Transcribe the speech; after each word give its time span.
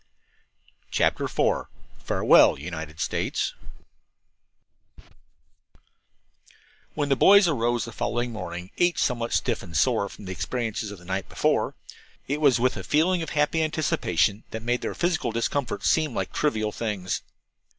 CHAPTER 0.89 1.25
IV 1.25 1.67
FAREWELL, 1.99 2.57
UNITED 2.57 2.99
STATES 2.99 3.53
When 6.95 7.09
the 7.09 7.15
boys 7.15 7.47
arose 7.47 7.85
the 7.85 7.91
following 7.91 8.31
morning, 8.31 8.71
each 8.77 8.97
somewhat 8.97 9.31
stiff 9.31 9.61
and 9.61 9.77
sore 9.77 10.09
from 10.09 10.25
the 10.25 10.31
experiences 10.31 10.89
of 10.89 10.97
the 10.97 11.05
night 11.05 11.29
before, 11.29 11.75
it 12.27 12.41
was 12.41 12.59
with 12.59 12.77
a 12.77 12.83
feeling 12.83 13.21
of 13.21 13.29
happy 13.29 13.61
anticipation 13.61 14.43
that 14.49 14.63
made 14.63 14.81
their 14.81 14.95
physical 14.95 15.31
discomforts 15.31 15.87
seem 15.87 16.15
like 16.15 16.33
trivial 16.33 16.71
things. 16.71 17.21